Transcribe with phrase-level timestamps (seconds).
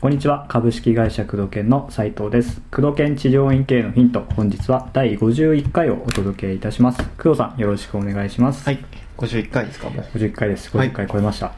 [0.00, 8.82] こんにちは株式会社工藤研の斉藤です工藤研地上院経営のヒント本日は第51回をお届けいたします工藤さんよろしくお願いしますはい。
[9.18, 10.04] 51回ですか、もう。
[10.16, 11.52] 51回ですはい50回超えました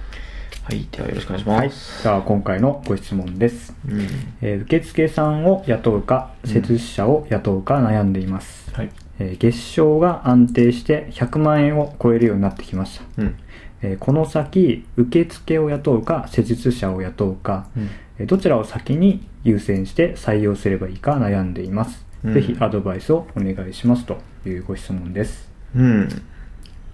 [0.64, 0.88] はい。
[0.90, 2.02] ではよろしくお願いしはい、ます。
[2.02, 4.00] では今回のご質問です、うん。
[4.40, 8.90] えー受付さんを雇うか施術者を雇うか悩んでいます、はい。
[9.18, 13.36] えー月賞が安定して100万円を超えるようになってきました、うん。
[13.82, 17.90] えーこの先受付を雇うか施術者を雇うか、うん。
[18.18, 26.08] えーどちらを先に優先して採用すればいいか悩んでいます、うんぜひアドバイスをお願いしますというご質問ですうん。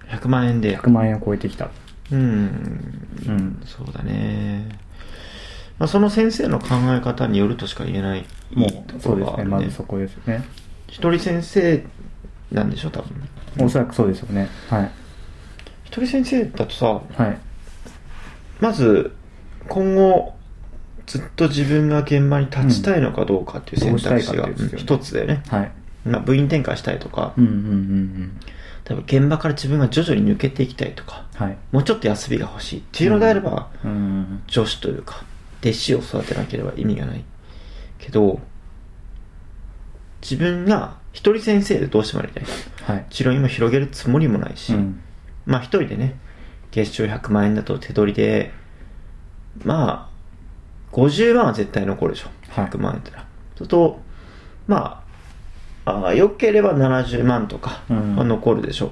[0.07, 0.75] 100万円で。
[0.75, 1.69] 100万円を超えてきた
[2.11, 2.19] うん。
[3.27, 4.69] うんそうだね。
[5.77, 9.37] まあ、その先生の考え方によるとしか言えないもうそうです。
[9.37, 10.43] ねまずそこですよね
[10.89, 11.83] 一人先生
[12.51, 13.65] なんでしょ、多分。
[13.65, 14.49] おそらくそうですよね。
[14.69, 14.91] はい。
[15.85, 17.37] 一人先生だとさ、はい。
[18.59, 19.15] まず、
[19.67, 20.35] 今後、
[21.05, 25.43] ずっと自分が現場に立ちたいのかどうかっていう選択肢が一つだよね。
[25.47, 25.71] はい。
[26.05, 28.39] まあ、部員転換したいとか、うんうんうんうん。
[28.83, 31.57] 多分現場から自分が徐々に抜けていきたいとか、はい。
[31.71, 34.43] もうちょっと休みが欲しいっていうのであれば、うん。
[34.47, 35.23] 女子というか、
[35.61, 37.23] 弟子を育てなければ意味がない。
[37.99, 38.39] けど、
[40.21, 42.43] 自分が一人先生でどうしてもやりたい。
[42.83, 45.01] はい治療院も広げるつもりもないし、うん
[45.45, 46.15] まあ一人でね、
[46.71, 48.51] 月賞100万円だと手取りで、
[49.63, 50.09] ま
[50.91, 52.29] あ、50万は絶対残るでしょ。
[52.49, 53.23] はい100万円ってのは。
[53.23, 53.99] そうすると、
[54.67, 55.03] ま
[55.85, 58.91] あ、あ良ければ70万とかうんは残るでしょう。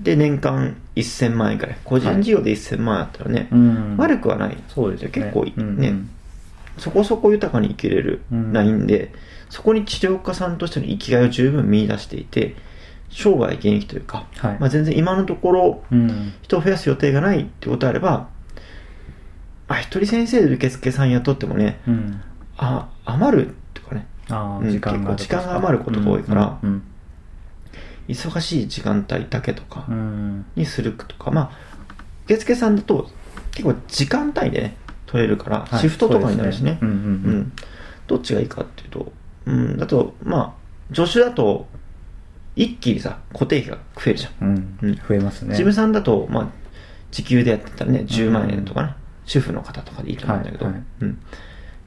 [0.00, 1.78] で、年間1000万円くらい。
[1.84, 4.56] 個人事業で1000万円あったらね、うん悪くはない。
[4.68, 5.94] そうですよね結構いいうんね
[6.78, 8.52] そこそこ豊かに生きれるうん。
[8.52, 9.12] ラインで、
[9.48, 12.56] そこに治療家さんとしての生きがいを十分見出していて、
[13.10, 14.58] 生涯現役というか、はい。
[14.58, 16.32] まあ、全然今のところうん。
[16.42, 18.28] 人を増やす予定がないってことであれば、
[19.68, 22.20] あ、一人先生で受付さん雇ってもね、うん。
[22.56, 26.82] あ、余るとかね、ああうん時間が結構時間が余ることが多いからうん。
[28.08, 30.44] 忙しい時間帯だけとかうんうん。
[30.56, 31.50] にするとか、まあ、
[32.24, 33.08] 受付さんだと
[33.52, 34.76] 結構時間帯でね、
[35.14, 36.78] 取れるから、はいシフトとかになるしね。
[36.80, 37.52] そうんうん
[38.08, 39.12] どっちがいいかっていうと、
[39.46, 40.54] うん、だと、ま
[40.90, 41.66] あ、助手だと、
[42.54, 44.48] 一気にさ、固定費が増えるじゃん。
[44.48, 46.48] うんうん増えますね事務さんだと、まあ、
[47.10, 50.68] 時給でやってたらね、10万円とかね、主婦の方とかでいいと思うんだけど、う
[51.04, 51.18] ん。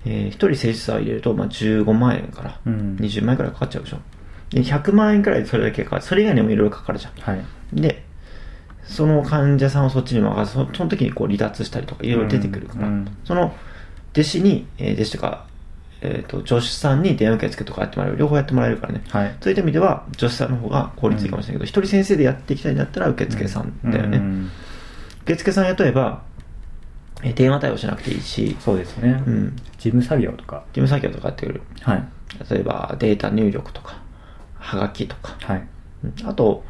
[0.06, 3.98] えー、一人施術者を入れると、まあ、15万円からうん20万円くらいかかっちゃうでしょ。
[4.50, 6.02] で、100万円くらいでそれだけかかる。
[6.02, 7.14] それ以外にもいろいろかかるじゃん。
[7.22, 8.07] はいで、
[8.88, 12.94] その患者さんをそっちに任せ、そその時にこう離脱したりとかいろいろ出てくるから、うん。
[12.94, 13.56] うんその
[14.14, 15.46] 弟子に、えー弟子とか、
[16.02, 19.04] えっ、と、助手さんに電話受付とかやってもらえる、両方やってもらえるからね。
[19.10, 19.36] はい。
[19.42, 24.18] そういった意味では、助手さんの方が効率いいかもしれないけど、一、人先生でやっていきたいんだったら受付さんだよね。
[24.18, 24.50] うん
[25.24, 26.24] 受付さん雇えば、
[27.22, 29.22] えー電話対応しなくていいし、そうですね。
[29.28, 29.56] うん。
[29.78, 30.64] 事務作業とか。
[30.74, 31.62] 事務作業とかやってくる。
[31.82, 32.04] はい。
[32.50, 34.02] 例えば、データ入力とか、
[34.56, 35.68] はがきとか、はい。
[36.04, 36.28] うん。
[36.28, 36.64] あと、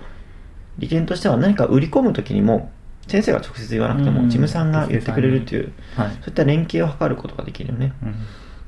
[0.77, 2.71] 利点としては何か売り込むときにも、
[3.07, 4.29] 先生が直接言わなくても、うん。
[4.29, 6.09] 事務さんが言ってくれるっていう、はい。
[6.09, 7.93] そういった連携を図ることができるよね。
[8.03, 8.15] うん。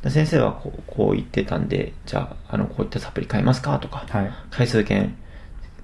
[0.01, 4.31] で先生はこうこう言ってたんで、じゃあ、あの、こういったサプリ買いますかとか、はい。
[4.49, 5.13] 回数券、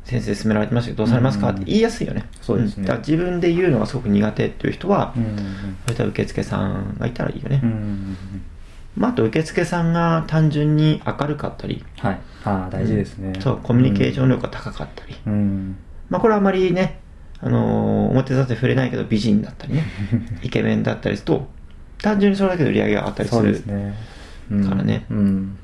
[0.06, 1.50] 先生勧められてましたけど、どうされますか？
[1.50, 1.56] うん。
[1.56, 2.26] って言いやすいよね。
[2.42, 2.84] そうですね。
[2.84, 2.86] ん。
[2.86, 5.26] だから自分で言うのがすごく苦手っていう人は、うん。
[5.26, 5.32] そ
[5.88, 7.62] ういった受付さんがいたらいいよね。
[8.96, 12.20] まあ、あと受付さんが単純に明るかったり、はい。
[12.46, 13.34] ああ大事ですね。
[13.42, 15.78] そう、コミュニケーション力が高かったり、うん
[16.10, 17.00] まあ、これはあまりね、
[17.42, 19.84] あのー表立って触れないけど美人だったりね、
[20.44, 21.48] イケメンだったりすると、
[22.02, 23.64] 単純にそれだけで売り上げが上がったりする。
[24.68, 25.06] からね。
[25.10, 25.58] うん。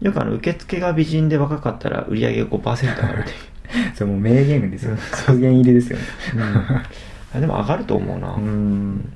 [0.00, 3.36] よくあの、受付が美人で若かったら売り上げが5%上がるっていう。
[3.94, 4.96] それもう名言ですよ。
[5.10, 6.04] 格言入りですよね。
[7.34, 8.34] あでも上がると思うな。
[8.34, 9.12] うん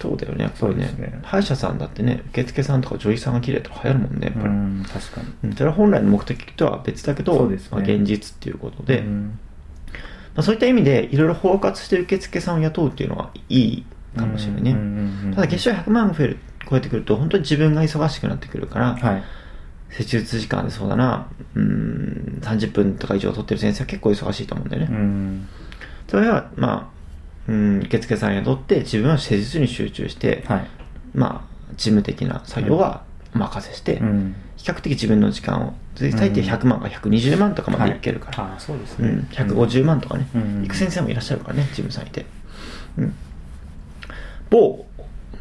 [0.00, 0.92] そうだよね、やっぱりね。
[0.98, 1.20] ね。
[1.22, 4.46] 歯医者さんだってね、受付さんとか女医さんが綺麗とか流行るもんね、やっぱり。
[4.46, 5.50] うん確かに。
[5.50, 7.58] うんそれは本来の目的とは別だけど、ね。
[7.70, 9.38] まあ、現実っていうことで、まうん。
[10.36, 13.84] あ、そういった意味でいろいろ包括して受付さんを雇うっていうのはいい
[14.16, 14.70] かもしれないね。
[14.72, 16.38] うんうんうんうんただ月賞100万増える、
[16.68, 19.22] 超えてくると本当に自分が忙しくなってくるから、はい。
[19.90, 24.88] 施術時間でそうだな、うーん、30分とか以上取ってる先生は結構忙しいと思うんだよね。
[24.90, 25.48] うん。
[26.08, 26.93] それは、まあ、
[27.48, 30.66] うん、受付さん雇って自分は施術に集中して、はい。
[31.14, 33.04] まあ、事務的な作業は
[33.34, 34.34] お任せして、うん。
[34.56, 38.00] 比較的自分の時間を、最低100万か120万とかまでい。
[38.00, 39.08] けるから、はいああそうですね。
[39.08, 40.62] うん、150万とかね、うん。
[40.62, 42.24] 行く先生もいらっしゃるからね、事務さんいて。
[42.96, 43.14] うん。
[44.50, 44.86] 某、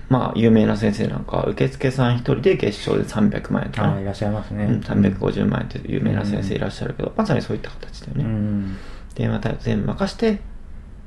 [0.10, 4.66] まあ、有名な先生なんかは、受付さん一人で月賞で300万円とかね、いらっしゃいますね。
[4.66, 8.24] うん、350万円っていう有名な先生いらっしゃるけど、まさにそういった形だようね。
[8.26, 8.78] ん。
[9.16, 10.40] 電話対応全部任して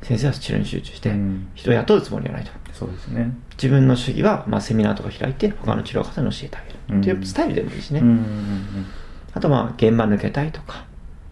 [0.02, 1.48] 先生は治療に集中して、うん。
[1.54, 2.50] 人を雇うつもりはないと。
[2.72, 3.32] そうですね。
[3.52, 7.00] 自分の主義は、まあ、セミナーとか開いて他の治療方に教えてあげる、うん。
[7.00, 8.86] っていうスタイルでもいいしね、うんうん
[9.32, 10.86] あとまあ現場抜けたいとか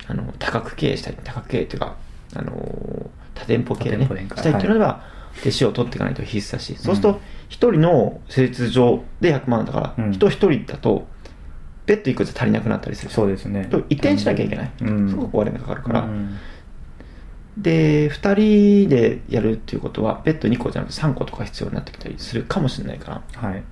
[0.07, 1.97] あの多角経営したい多角経営っていうか
[2.35, 5.03] あの多店舗経営ねしたいっていうのでは、
[5.41, 10.13] 弟子を取っていかないと必須だし、そうすると一人の施術上で100万だから、うん。
[10.13, 11.07] 人一人だと
[11.87, 13.67] ベッド1個じゃ足りなくなったりするそうですね。
[13.71, 15.09] と移転しなきゃいけない、うん。
[15.09, 16.37] すごくお金がかかるから、うん
[17.56, 23.49] で2人でやるっていうことはベッド2個じゃなくて3個とか必要になってきたりするかもしれないから。
[23.49, 23.62] はい。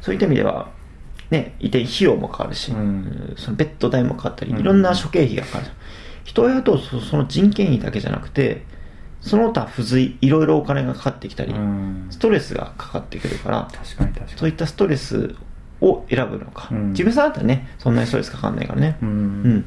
[0.00, 0.70] そういった意味では
[1.30, 3.34] ね移転費用もかかるし、うん。
[3.36, 4.60] そのベッド代もかかったりうん。
[4.60, 5.66] いろんな諸経費がかかる、
[6.24, 8.64] 人を雇うとそその人件費だけじゃなくて
[9.20, 12.06] その他付随いろいろお金がかかってきたり、うん。
[12.10, 14.38] ストレスがかかってくるから確かに確かに。
[14.38, 15.34] そういったストレス
[15.82, 16.90] を選ぶのか、うん。
[16.92, 19.08] 自分さんだったらねそんなにストレスかかんないからね、うん。
[19.08, 19.64] うん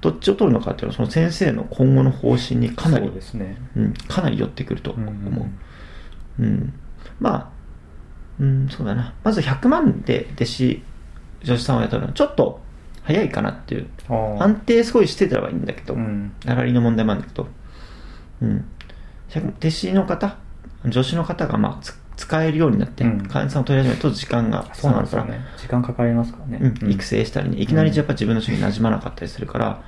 [0.00, 5.14] どっちを取るのかっていうのはその先生の今後の方針にかなりねうん、かなり寄ってくると思う。
[5.14, 5.48] う
[6.40, 6.72] うんん。
[7.20, 7.50] まあ、
[8.40, 9.14] うん、そうだな。
[9.22, 10.82] まず100万で弟子、
[11.42, 12.60] 女子さんを雇うのはちょっと
[13.02, 13.88] 早いかなっていう。
[14.08, 17.48] 安定すごいしてたらいいんだけど、うん流れの問題もあるんだけど、
[18.42, 18.64] うん。
[19.30, 20.36] 100弟子の方、
[20.84, 23.26] 女子の方がまあつ使えるようになって、うん。
[23.26, 25.44] 患者さんを取り始めると時間がそうなんですから、よね。
[25.58, 26.74] 時間かかりますからね。
[26.82, 29.82] うん、育成したりね、いきなりやっぱ自分の主義に馴染まなかったりするから、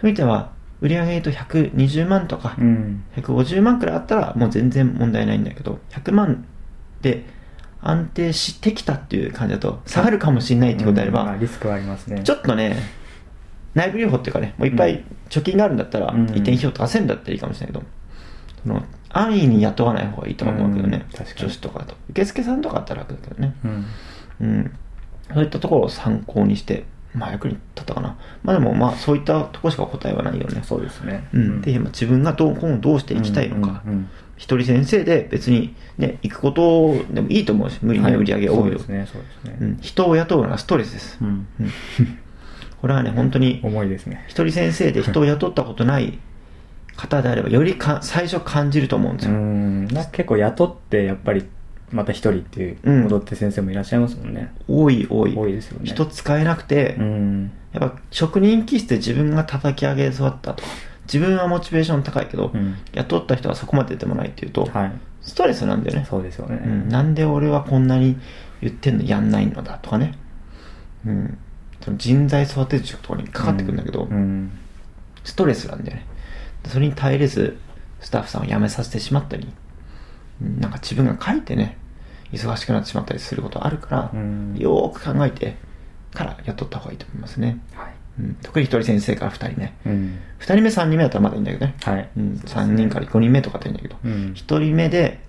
[0.00, 3.04] そういう意味では、売り上げと120万とか、うん。
[3.16, 6.46] 150万くらいあったらもう全然問題ないんだけど、100万
[7.00, 7.24] で
[7.80, 11.14] 安定してきたっていう感じだと、下がるかもしれないってことであれうん。
[11.16, 12.22] まば、あリスクはありますね。
[12.22, 12.76] ちょっとね、
[13.74, 16.22] 内部留保っていうかね、もういっぱい貯金があるんだったら、うん。
[16.22, 17.86] 移転費用とかせんだったらいいかもしれないけど、
[18.62, 18.84] その
[19.14, 21.94] 安易に雇わない方がいいとは思うけどね、うん女子とかだと。
[22.10, 23.54] 受付さんとかだったら楽だけどね。
[23.64, 23.86] うん
[24.40, 24.70] うん。
[25.32, 26.84] そういったところを参考にして、
[27.14, 28.18] まあ役に立ったかな。
[28.42, 30.62] まあでもまあそういったところしか答えはないよね。
[30.64, 31.60] そうですねうん。
[31.62, 33.82] で、まあ自分がどう今後どうしていきたいのか。
[34.36, 39.78] 一人先生で別にね、行くことでもいいと思うし、無理にね、はい売り上げ多いよそうですねそうですねうん。
[39.80, 41.18] 人を雇うのはストレスです。
[41.20, 41.70] うんうん
[42.80, 46.18] これはね、本当に、重いですね一人先生で人を雇ったことない
[46.96, 50.06] 方であれば、よりか最初感じると思うんですうよ。
[50.12, 51.44] 結構雇ってやっぱり
[51.90, 55.34] また一人っていううん戻って先生もいらっしゃいますもんね多い多い。
[55.36, 60.68] 多いですよね人使えなくて、うんやっぱ職人気質で自分が叩き上げ育ったとか、
[61.06, 64.92] 自分はモチベーション高いけど、うん雇った人はそこまで出てもないっていうと、はい
[65.22, 66.06] ストレスなんだよね。
[66.08, 68.18] そうですよねうん、なんで俺はこんなに
[68.60, 70.12] 言ってんのやんないのだとかね。
[71.06, 71.38] うん。
[71.80, 74.50] その人材育てるところにかかってくるんだけど、うん
[75.24, 76.06] ストレスなんだよね。
[76.66, 77.56] それに耐えれず、
[78.00, 79.48] スタッフさんを辞めさせてしまったり、
[80.42, 81.78] うんなんか自分が書いてね、
[82.32, 84.56] 忙しくなってしまったりすることあるから、うん。
[84.58, 85.56] よーく考えて
[86.12, 87.60] から雇った方がいいと思いますね。
[87.74, 87.94] はい。
[88.20, 89.76] うん、特に一人先生から二人ね。
[89.86, 90.18] うん。
[90.38, 91.74] 二人目、三人目だったらまだいいんだけどね。
[91.82, 92.08] はい。
[92.16, 94.32] うん、三人から五人目とかだったらいいんだけど、うん。
[94.34, 95.20] 一人目で、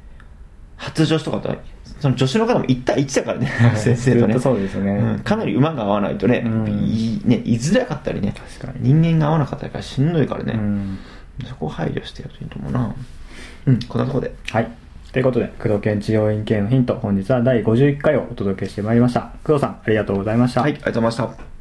[0.78, 1.56] 初女子とかと、
[2.00, 4.40] その女子の方も1対1だからね、先生とね。
[4.40, 4.92] そうですよね。
[4.92, 5.20] うん。
[5.20, 6.68] かなり馬が合わないとね、うん。
[6.68, 8.94] いね、居づらかったりね、確かに。
[8.94, 10.98] 人間が合わなかったりからしんどいからね、うん
[11.44, 12.96] そこを配慮してやるといいと思うな。
[13.68, 14.34] うん、こんなとこで。
[14.52, 14.72] はい。
[15.12, 19.32] ということで、工藤研治療院系のヒント、本日は第51回をお届けしてまいりました。
[19.44, 20.62] 工藤さん、ありがとうございました。
[20.62, 21.55] はい、ありがとうございました。